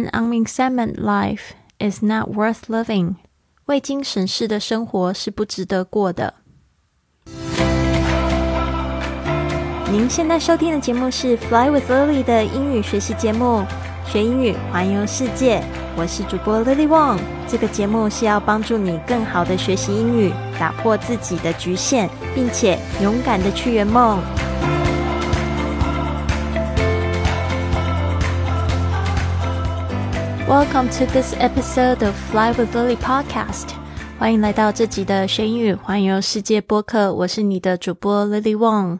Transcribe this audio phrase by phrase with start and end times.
[0.00, 3.16] An unexamined life is not worth living。
[3.66, 6.32] 未经审视的生活是不值得过的。
[9.92, 13.62] 您现在收听的节目是《Fly with Lily》的英语学习节目，
[14.10, 15.62] 学英语环游世界。
[15.98, 17.18] 我是主播 Lily Wong。
[17.46, 24.18] 这个节目是要帮助你更好的学习英语，打破自己的局限，并且勇敢的去圆梦。
[30.49, 33.69] Welcome to this episode of Fly with Lily podcast。
[34.17, 37.13] 欢迎来到这集的学英语环游世界播客。
[37.13, 38.99] 我是你的主播 Lily Wong。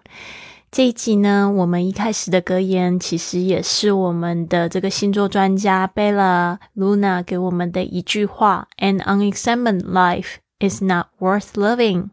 [0.72, 12.10] 这一集呢，我们一开始的格言其实也是我们的这个星座专家 Bella Luna 给我们的一句话：“An unexamined life is not worth living。”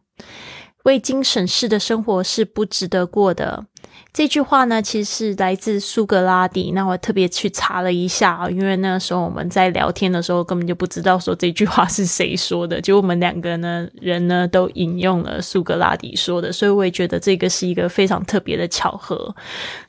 [0.84, 3.66] 未经审视的生活是不值得过的。
[4.14, 6.72] 这句话呢，其实是来自苏格拉底。
[6.72, 12.82] 那我特别去查了一下，因为那时候我们在聊天的时候，根本就不知道说这句话是谁说的。
[12.82, 19.36] 就我们两个呢，人呢都引用了苏格拉底说的，所以我也觉得这个是一个非常特别的巧合。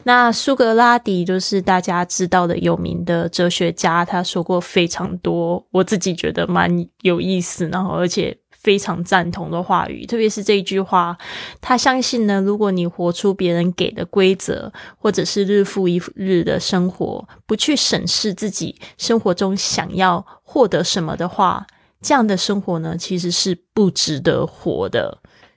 [0.02, 8.36] 那苏格拉底就是大家知道的有名的哲学家，他说过非常多，我自己觉得蛮有意思，然后而且。
[8.68, 11.16] 非常赞同的话语，特别是这一句话，
[11.58, 21.66] 他相信呢，如果你活出别人给的规则，或者是日复一日的生活，不去审视自己生活中想要获得什么的话，
[22.02, 25.16] 这样的生活呢，其实是不值得活的。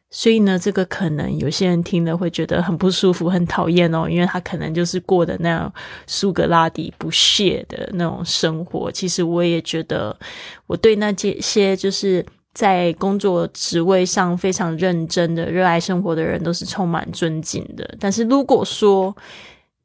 [0.09, 5.73] 所以呢，这个可能有些人听了会觉得很不舒服、很讨厌哦，因为他可能就是过的那样
[6.07, 8.89] 苏格拉底不屑的那种生活。
[8.89, 10.17] 其实我也觉得，
[10.67, 12.25] 我对那些些就是。
[12.53, 17.95] 在工作职位上非常认真的、热爱生活的人，都是充满尊敬的。
[17.99, 19.15] 但是如果说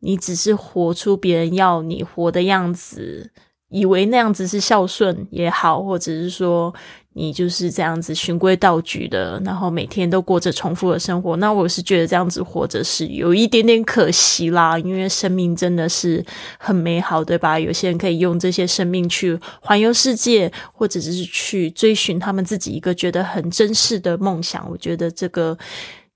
[0.00, 3.31] 你只是活出别人要你活的样子，
[3.69, 6.75] 以为那样子是孝顺也好，或者是说。
[7.19, 11.34] 你就是这样子循规蹈矩的，然后每天都过着重复的生活。
[11.37, 16.22] 那我是觉得这样子活着是有一点点可惜啦，因为生命真的是
[16.59, 17.59] 很美好，对吧？
[17.59, 24.69] 有些人可以用这些生命去环游世界，或者是去追寻他们自己一个觉得很真实的梦想。
[24.71, 25.56] 我觉得这个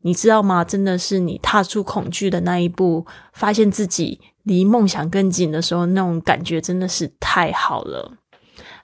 [0.02, 0.62] 你知道吗？
[0.62, 8.14] 真的是你踏出恐惧的那一步，发现自己离梦想更近的时候，那种感觉真的是太好了。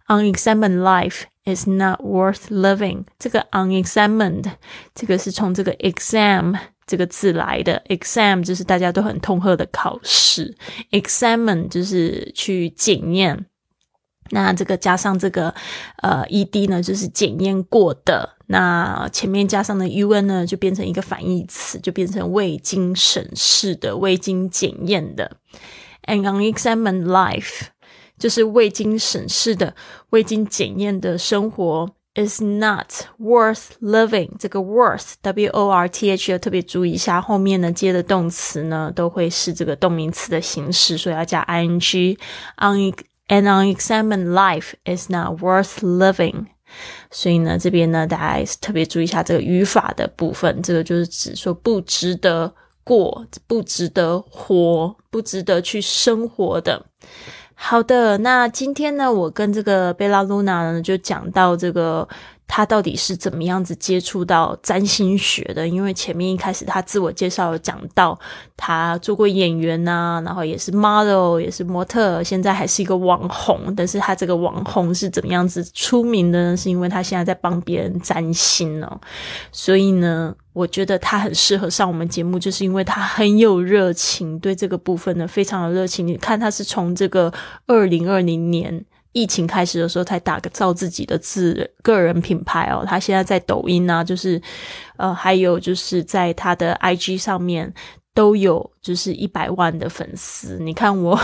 [0.06, 3.02] Unexamined life is not worth living。
[3.18, 4.52] 这个 unexamined，
[4.94, 6.56] 这个是从这个 exam
[6.86, 7.82] 这个字来的。
[7.88, 10.56] exam 就是大家都很痛恨的考试
[10.92, 13.46] ，examine 就是去检验。
[14.30, 15.54] 那这个加上这个
[16.02, 18.36] 呃 ed 呢，就是检验过的。
[18.46, 25.36] 那前面加上的 un 呢，就变成一个反义词，就变成未经审视的、未经检验的。
[26.06, 27.68] An unexamined life。
[28.18, 29.74] 就是未经审视的、
[30.08, 34.30] 未经检验的生活 is not worth living。
[34.38, 42.16] 这个 worth w o r t h 要特别注意一下，后面呢接的动词呢都会是这个动名词的形式，所以要加 i n g。
[42.56, 42.94] un
[43.28, 46.46] and on examined life is not worth living。
[47.10, 52.54] 所以呢，这边呢大家特别注意一下这个语法的部分，这个就是指说不值得
[52.84, 56.84] 过、不值得活、不值得去生活的。
[57.54, 62.08] 好的，那今天呢，我跟这个贝拉露娜呢，就讲到这个。
[62.48, 65.66] 他到底是怎么样子接触到占星学的？
[65.66, 68.18] 因为前面一开始他自我介绍有讲到，
[68.56, 73.74] 他做过演员呐，然后也是 model，也是模特，现在还是一个网红。
[73.76, 76.56] 但是他这个网红是怎么样子出名的呢？
[76.56, 79.00] 是因为他现在在帮别人占星哦。
[79.50, 86.06] 所以呢，我觉得他很适合上我们节目，就是因为他很有热情，对这个部分呢非常的热情。
[86.06, 87.32] 你看他是从这个
[87.66, 88.84] 二零二零年。
[89.16, 94.38] 疫情开始的时候才打造自己的自个人品牌哦，他现在在抖音啊，就是
[94.98, 97.72] 呃，还有就是在他的 IG 上面
[98.12, 101.18] 都有就是一百万的粉丝，你看我。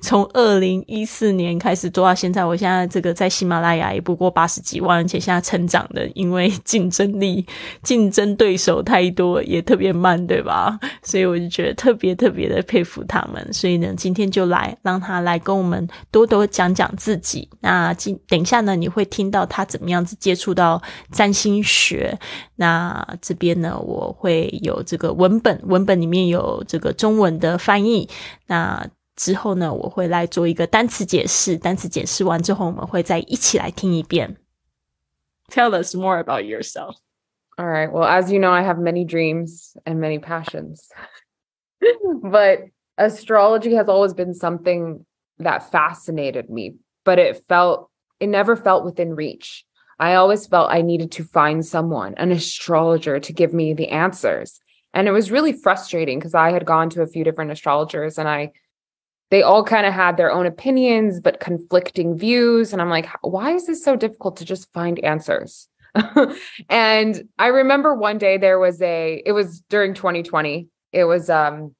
[0.00, 7.46] 从二零一四年开始做到现在，我现在这个在喜马拉雅也不过八十几万，而且现在成长的，因为竞争力、
[7.82, 10.78] 竞争对手太多，也特别慢，对吧？
[11.02, 13.52] 所以我就觉得特别特别的佩服他们。
[13.52, 17.48] 所以呢，今天就来让他来跟我们多多讲讲自己。
[17.60, 20.80] 那今等一下呢，你会听到他怎么样子接触到
[21.12, 22.18] 占星学。
[22.56, 28.08] 那这边呢，我会有这个文本，文本里面有这个中文的翻译。
[28.46, 28.84] 那
[29.17, 31.57] 之后呢，我会来做一个单词解释。
[31.57, 34.37] 单词解释完之后，我们会再一起来听一遍。
[35.49, 36.95] Tell us more about yourself.
[37.57, 37.91] All right.
[37.91, 40.87] Well, as you know, I have many dreams and many passions.
[42.23, 45.05] but astrology has always been something
[45.39, 47.89] that fascinated me, but it felt
[48.19, 49.65] it never felt within reach.
[49.99, 54.59] I always felt I needed to find someone, an astrologer, to give me the answers.
[54.93, 58.27] And it was really frustrating because I had gone to a few different astrologers and
[58.27, 58.51] I
[59.30, 63.52] they all kind of had their own opinions but conflicting views and I'm like why
[63.52, 65.68] is this so difficult to just find answers?
[66.68, 70.68] and I remember one day there was a it was during 2020.
[70.92, 71.74] It was um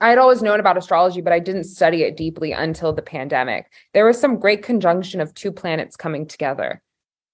[0.00, 3.70] I had always known about astrology, but I didn't study it deeply until the pandemic.
[3.92, 6.80] There was some great conjunction of two planets coming together,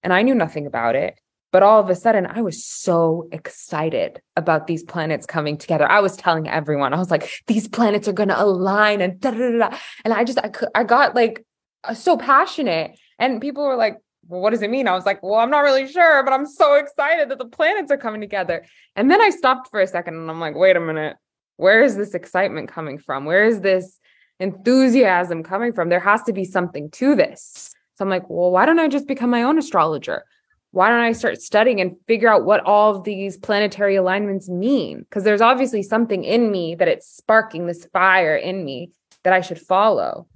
[0.03, 1.19] and I knew nothing about it.
[1.51, 5.89] But all of a sudden, I was so excited about these planets coming together.
[5.89, 9.31] I was telling everyone, I was like, these planets are going to align and da,
[9.31, 11.45] da, da, And I just, I, I got like
[11.85, 12.99] uh, so passionate.
[13.17, 13.97] And people were like,
[14.27, 14.87] well, what does it mean?
[14.87, 17.91] I was like, well, I'm not really sure, but I'm so excited that the planets
[17.91, 18.65] are coming together.
[18.95, 21.15] And then I stopped for a second and I'm like, wait a minute.
[21.55, 23.25] Where is this excitement coming from?
[23.25, 23.99] Where is this
[24.39, 25.89] enthusiasm coming from?
[25.89, 27.73] There has to be something to this.
[27.95, 30.23] So I'm like, well, why don't I just become my own astrologer?
[30.71, 34.99] Why don't I start studying and figure out what all these planetary alignments mean?
[34.99, 38.91] Because there's obviously something in me that it's sparking this fire in me
[39.23, 40.27] that I should follow.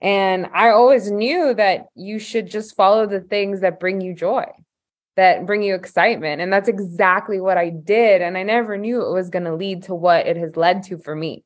[0.00, 4.44] And I always knew that you should just follow the things that bring you joy,
[5.16, 6.40] that bring you excitement.
[6.40, 8.22] And that's exactly what I did.
[8.22, 10.98] And I never knew it was going to lead to what it has led to
[10.98, 11.44] for me.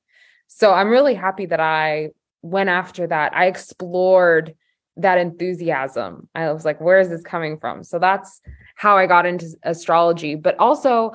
[0.48, 2.10] So I'm really happy that I
[2.42, 3.34] went after that.
[3.34, 4.54] I explored
[4.96, 6.28] that enthusiasm.
[6.34, 7.82] I was like, where is this coming from?
[7.82, 8.40] So that's
[8.76, 11.12] how I got into astrology, but also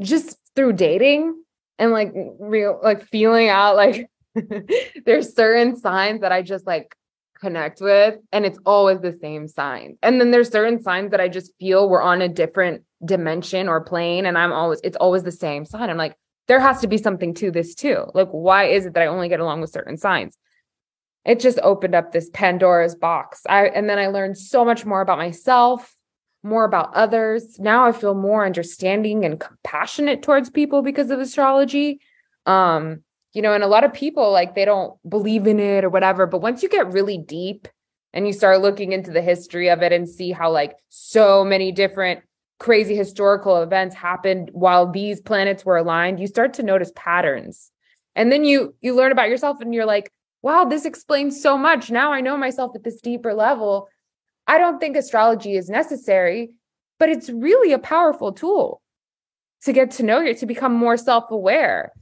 [0.00, 1.40] just through dating
[1.78, 4.10] and like real, like feeling out like
[5.04, 6.96] there's certain signs that I just like
[7.42, 9.98] connect with, and it's always the same sign.
[10.02, 13.80] And then there's certain signs that I just feel we're on a different dimension or
[13.80, 15.90] plane, and I'm always, it's always the same sign.
[15.90, 16.16] I'm like,
[16.48, 18.06] there has to be something to this too.
[18.14, 20.38] Like, why is it that I only get along with certain signs?
[21.24, 23.42] It just opened up this Pandora's box.
[23.48, 25.96] I and then I learned so much more about myself,
[26.42, 27.58] more about others.
[27.58, 32.00] Now I feel more understanding and compassionate towards people because of astrology.
[32.46, 33.02] Um,
[33.32, 36.26] you know, and a lot of people like they don't believe in it or whatever,
[36.26, 37.68] but once you get really deep
[38.12, 41.72] and you start looking into the history of it and see how like so many
[41.72, 42.20] different
[42.58, 47.70] crazy historical events happened while these planets were aligned, you start to notice patterns.
[48.14, 50.12] And then you you learn about yourself and you're like,
[50.42, 51.90] wow, this explains so much.
[51.90, 53.88] Now I know myself at this deeper level.
[54.46, 56.50] I don't think astrology is necessary,
[56.98, 58.82] but it's really a powerful tool
[59.62, 61.92] to get to know you, to become more self aware,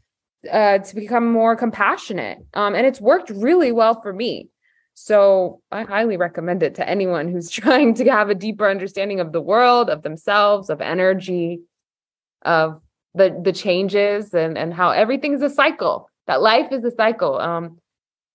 [0.50, 2.38] uh, to become more compassionate.
[2.54, 4.48] Um, and it's worked really well for me.
[4.94, 9.32] So I highly recommend it to anyone who's trying to have a deeper understanding of
[9.32, 11.60] the world, of themselves, of energy,
[12.42, 12.80] of
[13.14, 16.08] the the changes and and how everything's a cycle.
[16.26, 17.38] That life is a cycle.
[17.38, 17.78] Um,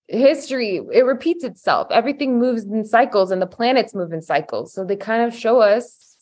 [0.08, 1.88] history it repeats itself.
[1.92, 4.74] Everything moves in cycles and the planets move in cycles.
[4.74, 6.18] So they kind of show us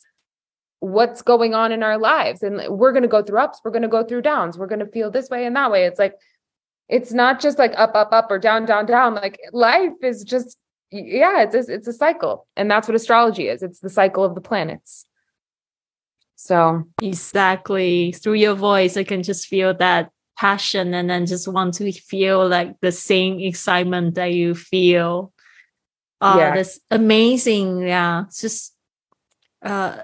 [0.80, 2.42] what's going on in our lives.
[2.42, 4.80] And we're going to go through ups we're going to go through downs we're going
[4.80, 5.84] to feel this way and that way.
[5.84, 6.14] It's like
[6.88, 9.14] it's not just like up up up or down down down.
[9.14, 10.58] Like life is just
[10.90, 12.46] yeah it's a, it's a cycle.
[12.56, 13.62] And that's what astrology is.
[13.62, 15.06] It's the cycle of the planets.
[16.36, 18.12] So exactly.
[18.12, 22.46] Through your voice i can just feel that passion and then just want to feel
[22.48, 25.32] like the same excitement that you feel.
[26.20, 26.54] Uh, yeah.
[26.54, 27.82] That's amazing.
[27.82, 28.24] Yeah.
[28.26, 28.74] It's just,
[29.62, 29.98] uh,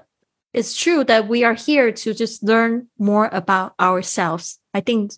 [0.53, 4.59] it's true that we are here to just learn more about ourselves.
[4.73, 5.11] I think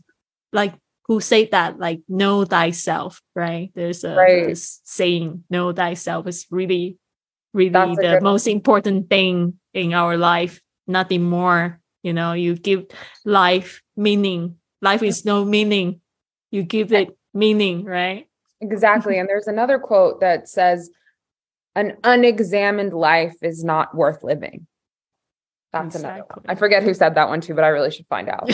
[0.51, 0.73] like
[1.07, 3.71] who say that like know thyself, right?
[3.75, 4.57] There's a right.
[4.57, 6.97] saying, know thyself is really,
[7.53, 8.55] really That's the most one.
[8.55, 10.61] important thing in our life.
[10.87, 11.79] Nothing more.
[12.03, 12.85] You know, you give
[13.25, 16.01] life meaning life is no meaning.
[16.51, 18.27] You give it meaning, right?
[18.61, 19.17] Exactly.
[19.17, 20.89] and there's another quote that says,
[21.75, 24.67] an unexamined life is not worth living.
[25.71, 26.09] That's exactly.
[26.09, 26.45] another one.
[26.47, 28.47] I forget who said that one too, but I really should find out.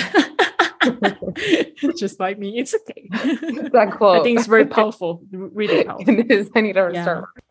[1.98, 3.08] Just like me, it's okay.
[3.12, 4.22] that quote.
[4.22, 6.06] I think it's very powerful, really powerful.
[6.20, 6.50] it is.
[6.56, 7.26] I need to restart.
[7.36, 7.42] Yeah.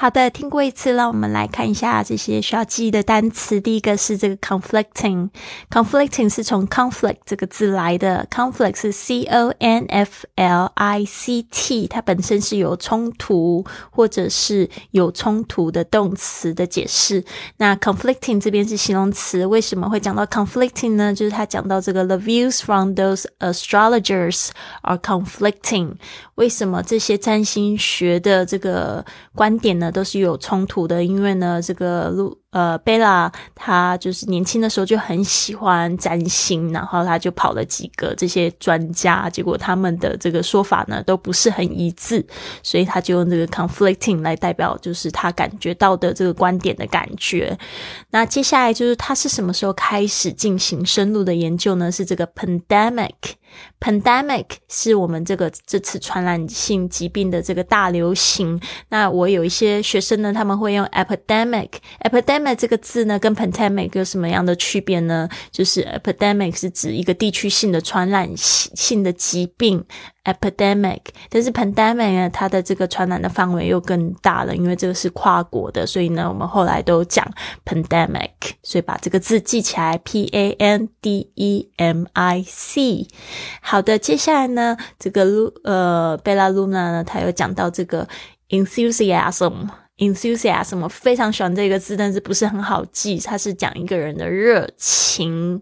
[0.00, 3.60] 好的，听过一次，让我们来看一下这些需要记忆的单词。
[3.60, 17.24] 第一个是这个 conflicting，conflicting 是从 conflict 这个字来的，conflict 是 c o n f l i c t，它本身是有冲突或者是有冲突的动词的解释。
[17.56, 21.12] 那 conflicting 这边是形容词，为什么会讲到 conflicting 呢？
[21.12, 24.50] 就是他讲到这个 the views from those astrologers
[24.82, 25.94] are conflicting，
[26.36, 29.87] 为什么这些占星学的这个观点呢？
[29.90, 42.24] 都是有冲突的，因为呢，这个路呃，贝拉他就是年轻的时候就很喜欢占星，然后他就跑了几个这些专家，结果他们的这个说法呢都不是很一致，
[42.62, 47.56] 所以他就用这个 conflicting 来代表，就是他感觉到的这个观点的感觉。
[48.10, 51.92] 那接下来就是他是什么时候开始进行深入的研究呢？
[51.92, 53.12] 是这个 pandemic。
[53.80, 58.60] Pandemic 是我们这个这次传染性疾病的这个大流行。
[58.88, 61.68] 那我有一些学生呢，他们会用 epidemic。
[62.02, 65.28] epidemic 这个字呢，跟 pandemic 有什么样的区别呢？
[65.50, 69.84] 就是 epidemic 是指一个地区性的传染性的疾病。
[70.24, 71.00] epidemic，
[71.30, 77.26] 但是 pandemic 呢，它的这个传染的范围又更大了，因为这个是跨国的，所以呢，我们后来都讲
[77.64, 78.28] pandemic，
[78.62, 83.06] 所以把这个字记起来，p a n d e m i c。
[83.60, 88.06] 好的，接下来呢，这个露呃贝拉露娜呢，她有讲到这个
[88.48, 95.60] enthusiasm，enthusiasm，我非常喜欢这个字，但是不是很好记，它是讲一个人的热情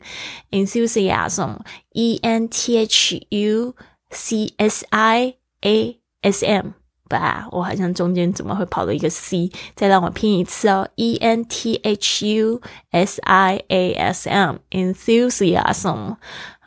[0.50, 3.75] ，enthusiasm，e n t h u。
[4.09, 6.66] C S I A S M
[7.09, 9.50] 吧，我好像中间怎么会跑了一个 C？
[9.75, 12.61] 再让我拼一次哦，E N T H U
[12.92, 16.14] S I A S M，enthusiasm。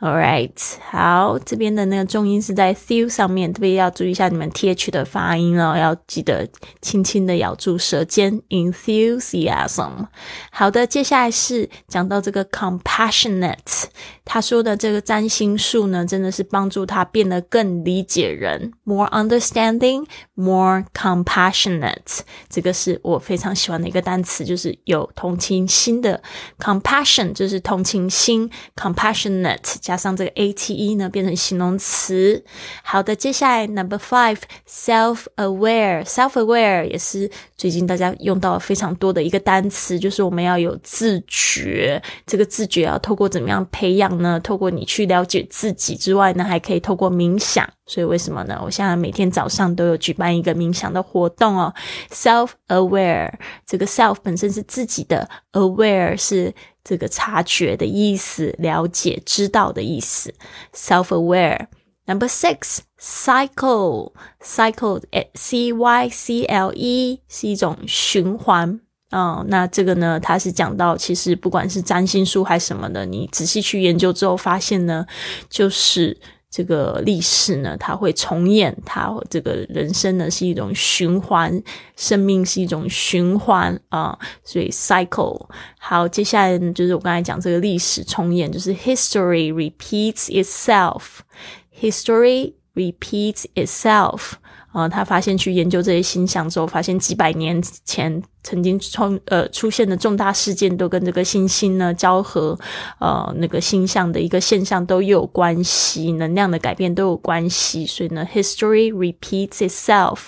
[0.02, 0.50] All right，
[0.90, 6.48] 好，这边的那个重音是在 thu 上面，特别要注意一下你们 th 的发音哦，要记得
[6.80, 8.40] 轻轻的咬住舌尖。
[8.48, 10.06] enthusiasm，
[10.50, 13.84] 好的，接下来是讲到这个 compassionate，
[14.24, 26.22] 他说的这个占星术呢，真的是帮助他变得更理解人，more understanding，more compassionate，这个是我非常喜欢的一个单词，就是有同情心的
[26.58, 29.89] compassion，就是同情心，compassionate。
[29.90, 32.40] 加上这个 a t e 呢，变成形容词。
[32.84, 42.00] 好的，接下来 number five，self aware，self aware 也是最近大家用到非常多的一个单词，就是我们要有自觉。
[42.24, 44.38] 这个自觉要透过怎么样培养呢？
[44.38, 47.68] 透过你去了解自己之外呢，还可以透过冥想。
[47.84, 48.60] 所以为什么呢？
[48.64, 51.74] 我现在每天早上都有举办一个冥想的活动哦。
[52.12, 53.32] self aware
[53.66, 56.54] 这个 self 本身是自己的，aware 是。
[56.90, 60.34] 这个察觉的意思，了解、知道的意思
[60.74, 61.68] ，self-aware。
[62.06, 65.00] Number six, cycle, cycle,
[65.34, 68.80] c y c l e 是一种循环
[69.12, 69.46] 嗯。
[69.46, 75.06] 那这个呢，它是讲到，其实不管是占星术还是什么的，你仔细去研究之后，发现呢，
[75.48, 76.18] 就是。
[76.50, 81.62] 这个历史呢，它会重演，它这个人生呢是一种循环，
[81.96, 85.46] 生命是一种循环啊，所以 cycle。
[85.78, 94.32] 好，接下来就是我刚才讲这个历史重演，就是 history repeats itself，history repeats itself。
[94.72, 98.20] 啊，他发现去研究这些星象之后，发现几百年前。
[98.42, 102.58] 曾经出呃出现的重大事件都跟这个星星呢交合，
[102.98, 110.18] 呃那个星象的一个现象都有关系，能量的改变都有关系，所以呢，history repeats itself，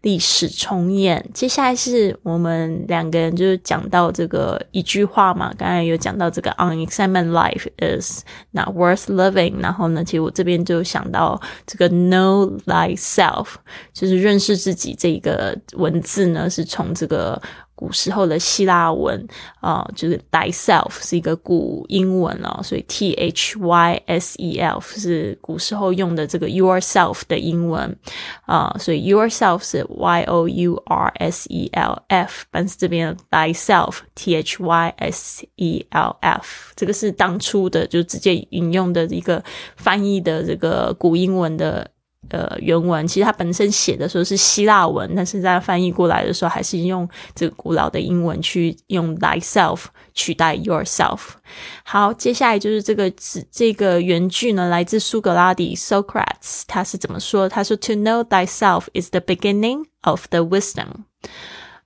[0.00, 1.28] 历史重演。
[1.34, 13.46] 接下来是我们两个人就是讲到这个一句话嘛，刚才有讲到这个 unexamined life is not worth living，然后呢，其实我这边就想到这个 know thyself，
[13.92, 17.40] 就是认识自己这一个文字呢是从这个。
[17.74, 19.26] 古时候的希腊文
[19.60, 27.96] 啊，就是 thyself 是一个古英文哦，所以 t h y s e l f 是古时候用的这个 yourself 的英文
[28.46, 35.44] 啊，所以 yourself 是 y o u r s e l f，但是这边 thyself t h y s
[35.56, 39.42] e l f 这个是当初的就直接引用的一个
[39.76, 41.90] 翻译的这个古英文的。
[42.30, 51.18] 呃，原文其实它本身写的时候是希腊文，但是在翻译过来的时候，还是用这个古老的英文去用 thyself 取代 yourself。
[51.84, 53.12] 好，接下来就是这个，
[53.50, 57.48] 这个原句呢，来自苏格拉底 Socrates，他是怎么说？
[57.48, 60.86] 他说：“To know thyself is the beginning of the wisdom。”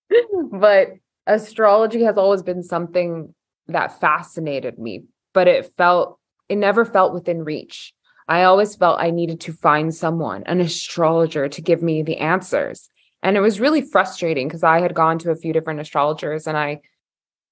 [0.51, 0.97] but
[1.27, 3.35] astrology has always been something
[3.67, 6.17] that fascinated me, but it felt,
[6.49, 7.93] it never felt within reach.
[8.27, 12.89] I always felt I needed to find someone, an astrologer, to give me the answers.
[13.21, 16.57] And it was really frustrating because I had gone to a few different astrologers and
[16.57, 16.81] I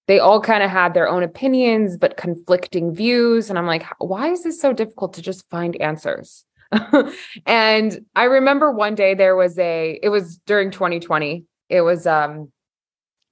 [0.08, 3.48] they all kind of had their own opinions but conflicting views.
[3.48, 6.44] And i'm like why is this so difficult to just find answers?
[7.46, 12.50] And i remember one day there was a it was during 2020 it was um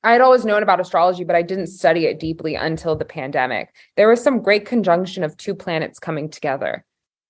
[0.04, 3.74] i had always known about astrology but i didn't study it deeply until the pandemic.
[3.96, 6.84] There was some great conjunction of two planets coming together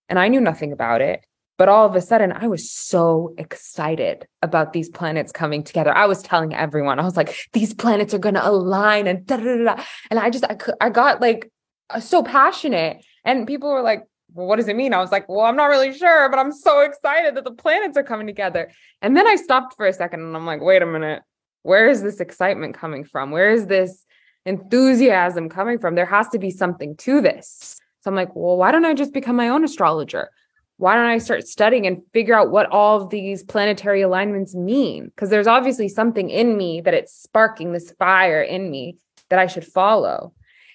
[0.08, 1.24] and i knew nothing about it
[1.58, 5.96] but all of a sudden, I was so excited about these planets coming together.
[5.96, 9.38] I was telling everyone, I was like, these planets are going to align and da,
[9.38, 11.50] da, da, And I just, I, I got like
[11.90, 13.04] uh, so passionate.
[13.24, 14.92] And people were like, well, what does it mean?
[14.92, 17.96] I was like, well, I'm not really sure, but I'm so excited that the planets
[17.96, 18.70] are coming together.
[19.00, 21.22] And then I stopped for a second and I'm like, wait a minute.
[21.62, 23.30] Where is this excitement coming from?
[23.30, 24.04] Where is this
[24.44, 25.94] enthusiasm coming from?
[25.94, 27.80] There has to be something to this.
[28.02, 30.30] So I'm like, well, why don't I just become my own astrologer?
[30.78, 35.06] Why don't I start studying and figure out what all of these planetary alignments mean?
[35.06, 38.98] Because there's obviously something in me that it's sparking this fire in me
[39.30, 40.34] that I should follow.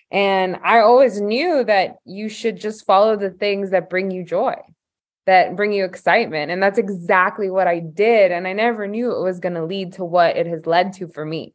[0.10, 4.56] And I always knew that you should just follow the things that bring you joy,
[5.26, 6.52] that bring you excitement.
[6.52, 8.32] And that's exactly what I did.
[8.32, 11.08] And I never knew it was going to lead to what it has led to
[11.08, 11.54] for me.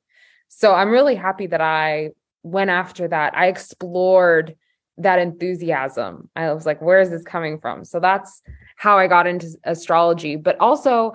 [0.48, 2.10] So I'm really happy that I
[2.44, 3.36] went after that.
[3.36, 4.56] I explored
[4.98, 6.28] that enthusiasm.
[6.36, 7.84] I was like, where is this coming from?
[7.84, 8.42] So that's
[8.76, 11.14] how I got into astrology, but also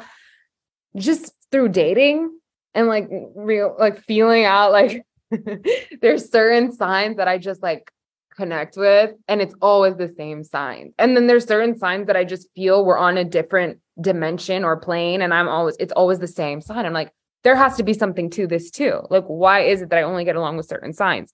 [0.95, 2.37] just through dating
[2.73, 5.05] and like real, like feeling out like
[6.01, 7.91] there's certain signs that I just like
[8.35, 10.93] connect with, and it's always the same sign.
[10.97, 14.77] And then there's certain signs that I just feel we're on a different dimension or
[14.77, 16.85] plane, and I'm always, it's always the same sign.
[16.85, 17.11] I'm like,
[17.43, 19.01] there has to be something to this too.
[19.09, 21.33] Like, why is it that I only get along with certain signs?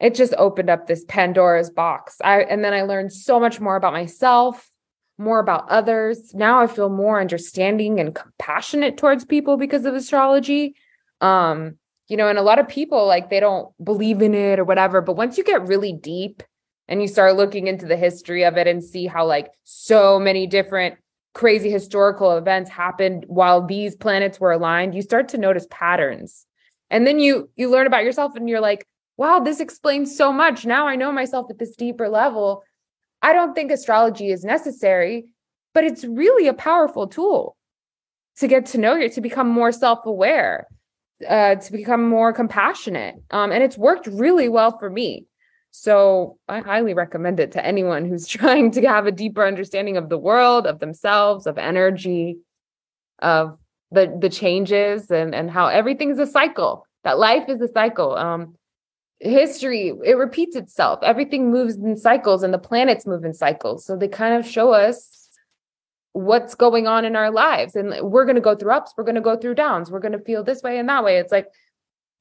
[0.00, 2.16] It just opened up this Pandora's box.
[2.24, 4.70] I and then I learned so much more about myself,
[5.18, 6.34] more about others.
[6.34, 10.74] Now I feel more understanding and compassionate towards people because of astrology.
[11.20, 11.76] Um,
[12.08, 15.00] you know, and a lot of people like they don't believe in it or whatever,
[15.00, 16.42] but once you get really deep
[16.88, 20.46] and you start looking into the history of it and see how like so many
[20.46, 20.96] different
[21.34, 26.46] crazy historical events happened while these planets were aligned, you start to notice patterns.
[26.88, 28.86] And then you you learn about yourself and you're like,
[29.20, 30.64] wow, this explains so much.
[30.64, 32.64] Now I know myself at this deeper level.
[33.20, 35.26] I don't think astrology is necessary,
[35.74, 37.54] but it's really a powerful tool
[38.38, 40.66] to get to know you, to become more self aware,
[41.28, 43.16] uh, to become more compassionate.
[43.30, 45.26] Um, and it's worked really well for me.
[45.70, 50.08] So I highly recommend it to anyone who's trying to have a deeper understanding of
[50.08, 52.38] the world, of themselves, of energy,
[53.18, 53.58] of
[53.90, 56.86] the the changes and and how everything's a cycle.
[57.04, 58.16] That life is a cycle.
[58.16, 58.54] Um,
[59.20, 61.00] history it repeats itself.
[61.02, 63.84] Everything moves in cycles and the planets move in cycles.
[63.84, 65.28] So they kind of show us
[66.12, 67.76] what's going on in our lives.
[67.76, 70.12] And we're going to go through ups we're going to go through downs we're going
[70.12, 71.18] to feel this way and that way.
[71.18, 71.48] It's like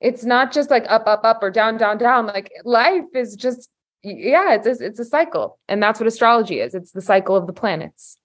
[0.02, 2.26] it's not just like up up up or down down down.
[2.26, 3.70] Like life is just
[4.04, 5.58] yeah it's a, it's a cycle.
[5.70, 6.76] And that's what astrology is.
[6.76, 8.18] It's the cycle of the planets.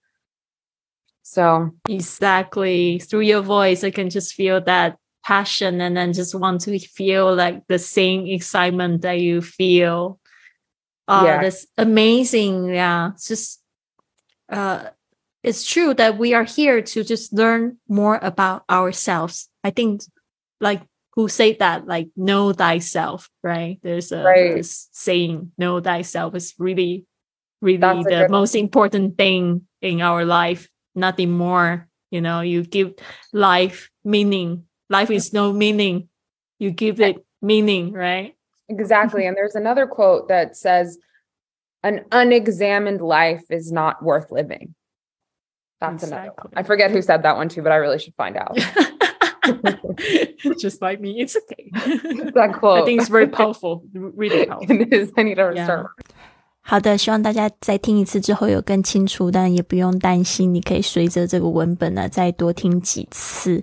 [1.23, 2.99] So exactly.
[2.99, 7.35] Through your voice i can just feel that passion and then just want to feel
[7.35, 10.21] like the same excitement that you feel.
[11.09, 11.43] Uh, yeah.
[11.43, 12.69] That's amazing.
[12.69, 13.13] Yeah.
[13.13, 13.63] It's just,
[14.51, 14.91] uh,
[15.43, 19.49] it's true that we are here to just learn more about ourselves.
[19.63, 20.03] I think
[20.61, 20.83] like
[21.15, 23.79] who say that, like know thyself, right?
[23.83, 24.65] There's a right.
[24.65, 27.07] saying, know thyself is really,
[27.61, 28.65] really That's the most one.
[28.65, 30.69] important thing in our life.
[30.95, 31.89] Nothing more.
[32.11, 32.95] You know, you give
[33.33, 36.09] life meaning life is no meaning.
[36.59, 38.35] You give it meaning, right?
[38.69, 39.27] Exactly.
[39.27, 40.99] and there's another quote that says,
[41.83, 44.75] an unexamined life is not worth living.
[45.81, 46.53] That's another one.
[46.57, 48.57] I forget who said that one too, but I really should find out.
[50.59, 51.69] Just like me, it's okay.
[52.35, 52.83] That quote.
[52.83, 54.81] I think it's very powerful, really powerful.
[54.81, 55.13] it is.
[55.17, 55.65] I need to Yeah.
[55.65, 55.91] start.
[56.67, 63.63] 好的，希望大家在听一次之后有更清楚，但也不用担心，你可以随着这个文本呢再多听几次。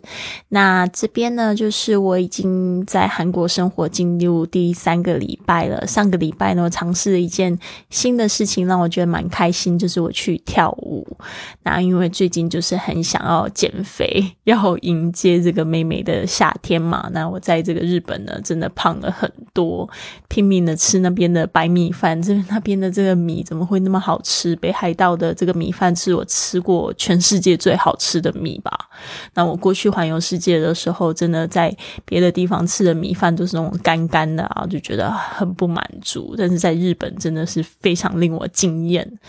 [0.49, 5.87] 那这边呢，就是我已经在韩国生活进入第三个礼拜了。
[5.87, 7.57] 上个礼拜呢，尝试了一件
[7.89, 11.17] 新的事情，让我觉得蛮开心，就是我去跳舞。
[11.63, 17.09] 那因为最近就是很想要减肥，要迎接这个美美的夏天嘛。
[17.11, 19.89] 那我在这个日本呢，真的胖了很多，
[20.27, 24.55] 拼命的吃那边的白米饭，这边那边的这个米怎么会那么好吃？
[24.57, 28.71] 北海道的这个米饭是我吃过全世界最好吃的米吧。
[29.33, 31.75] 那我过去环游世界的时候，真的在
[32.05, 36.35] 别的地方吃的米饭都是那种干干的啊，就觉得很不满足。
[36.37, 39.19] 但是在日本真的是非常令我惊艳。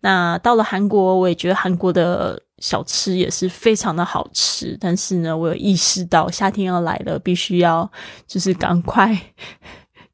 [0.00, 4.76] 那到了韩国，我也觉得韩国的小吃也是非常的好吃。
[4.80, 7.90] 但是呢，我有意识到夏天要来了，必须要
[8.26, 9.18] 就是赶快。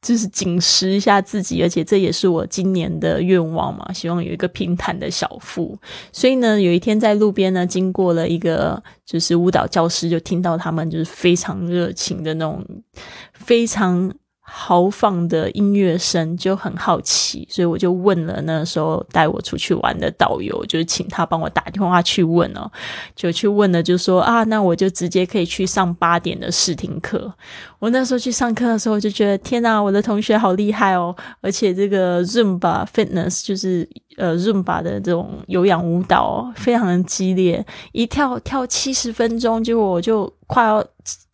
[0.02, 5.78] 就是警示一下自己，而且这也是我今年的愿望嘛，希望有一个平坦的小腹。
[6.10, 12.66] 所以呢，有一天在路边呢，经过了一个就是舞蹈教师，就听到他们就是非常热情的那种，
[13.32, 14.12] 非常
[14.44, 22.70] 豪放的音乐声，就很好奇，所以我就问了那时候带我出去玩的导游，就是请他帮我打电话去问哦，
[23.14, 27.32] 就去问了，就说啊，那我就直接可以去上八点的试听课。
[27.78, 31.14] 我那时候去上课的时候，就觉得天哪，我的同学好厉害哦！
[31.40, 40.84] 而且这个 Zumba Fitness 就是呃 Zumba 的这种有氧舞蹈、哦，非常的激烈，一跳跳七十分钟，结果我就快要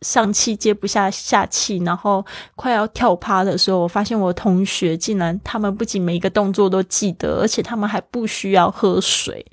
[0.01, 9.45] 上气接不下下气，然后快要跳趴的时候，我发现我同学竟然他们不仅每一个动作都记得，而且他们还不需要喝水。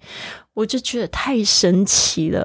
[0.55, 2.43] 我就觉得太神奇了，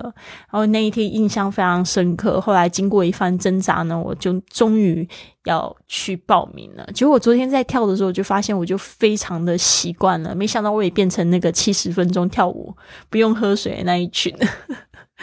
[0.51, 2.41] 然后那一天印象非常深刻。
[2.41, 5.07] 后来经过一番挣扎呢，我就终于
[5.45, 6.85] 要去报名了。
[6.93, 12.75] 结果我昨天在跳的时候，就发现我就非常的习惯了，没想到我也变成那个七十分钟跳舞
[13.09, 14.35] 不用喝水的那一群。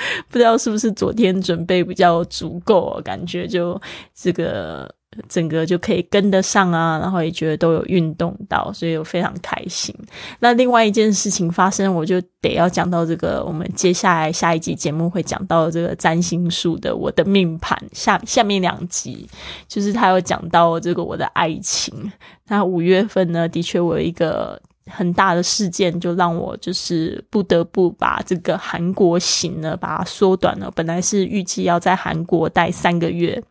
[0.28, 3.80] 不知道是不是昨天准备比较足够、感觉就
[4.14, 4.92] 这个
[5.28, 9.94] 整个就可以跟得上啊，然后也觉得都有运动到，所以我非常开心。
[10.40, 19.28] 那另外一件事情发生，我就得要讲到这个，我们接下来下一集节目会讲到这个占星术的我的命盘下下面两集，
[19.66, 22.12] 就是他有讲到这个我的爱情。
[22.46, 24.60] 那五月份呢，的确我有一个。
[24.88, 30.70] 很大的事件就让我就是不得不把这个韩国行呢把它缩短了。
[30.70, 33.42] 本来是预计要在韩国待三个月，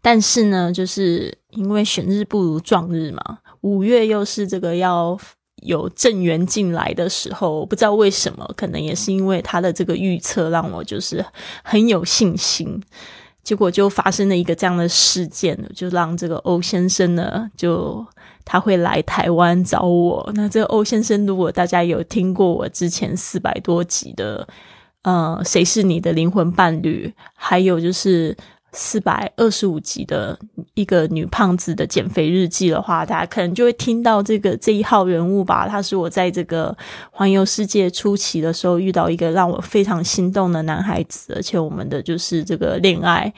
[0.00, 5.18] 但是呢，就是因为选日不如撞日嘛，五月又是这个要
[5.62, 11.24] 有正缘进来的时候，不知道为什么，可能也是因为他的这个预测让我就是
[11.62, 12.82] 很有信心。
[13.44, 18.06] 结果就发生了一个这样的事件，就让这个欧先生呢，就
[18.44, 20.30] 他会来台湾找我。
[20.34, 24.46] 那这个欧先生，如果大家有听过我之前四百多集的，
[25.02, 28.36] 呃，谁是你的灵魂伴侣，还有就是
[28.72, 30.38] 四百二十五集的
[30.74, 35.68] 一个女胖子的减肥日记的话，大家可能就会听到这个这一号人物吧。
[35.68, 36.74] 他是我在这个
[37.10, 43.30] 环游世界初期的时候遇到一个让我非常心动的男孩子，而且我们的就是这个恋爱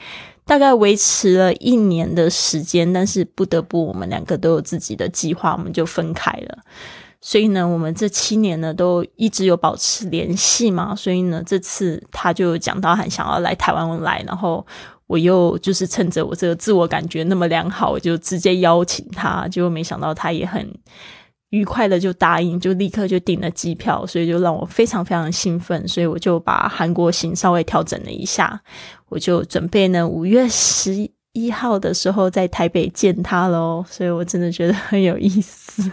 [0.45, 6.59] 大概维持了一年的时间，但是不得不我们两个都有自己的计划，我们就分开了。
[7.19, 10.95] 所以呢，我们这七年呢都一直有保持联系嘛。
[10.95, 14.65] 所以呢，这次他就讲到很想要来台湾来，然后。
[15.07, 20.67] 我又就是趁着我这个自我感觉那么良好，我就直接邀请他，结果没想到他也很
[21.49, 28.59] 愉快的就答应，就立刻就订了机票，所以就让我非常非常兴奋，所以我就把韩国行稍微调整了一下，
[29.09, 35.91] 我就准备呢五月十一号的时候在台北见他喽，所以我真的觉得很有意思，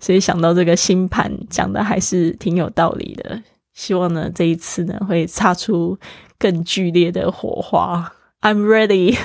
[0.00, 3.42] 所以想到这个星盘讲的还是挺有道理的，
[3.74, 5.98] 希望呢这一次呢会擦出
[6.38, 8.12] 更剧烈的火花。
[8.42, 9.18] I'm ready.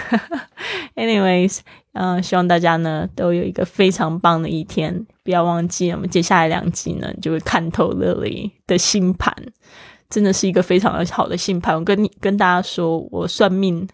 [0.96, 1.60] Anyways，
[1.94, 5.06] 嗯、希望大家呢都有一个非常棒的一天。
[5.24, 9.36] 不要忘记，我们接下来两集呢就会看透乐理的星盘，
[10.12, 11.76] 真的是一个非常好的星盘。
[11.76, 13.88] 我跟你跟大家说，我算命，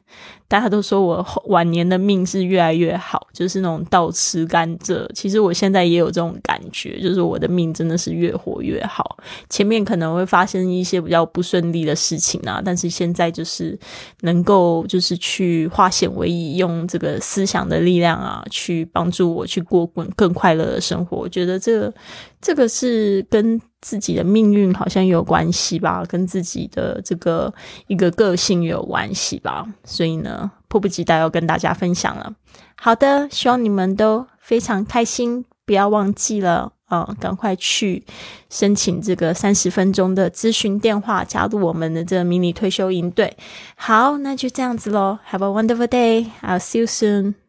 [0.47, 5.08] 大家都说我晚年的命是越来越好，就是那种倒吃甘蔗。
[5.13, 9.17] 其实我现在也有这种感觉，就是我的命真的是越活越好。
[9.49, 13.77] 前面可能会发生一些比较不顺利的事情啊，但是现在就是
[14.21, 21.15] 能够就是去化险为夷，用这个思想的力量啊，去帮助我去过更更快乐的生活。
[21.17, 21.93] 我觉得这
[22.41, 27.54] 这个是跟自己的命运好像有关系吧，跟自己的这个
[27.88, 32.34] 一个个性有关系吧，所以呢，迫不及待要跟大家分享了。
[32.76, 36.73] 好的，希望你们都非常开心，不要忘记了。
[36.88, 38.06] 啊，赶快去
[38.50, 43.36] 申请这个三十分钟的咨询电话，加入我们的这个迷你退休营队。
[43.76, 45.19] 好，那就这样子喽。
[45.30, 46.28] Have a wonderful day.
[46.41, 47.46] I'll see you soon.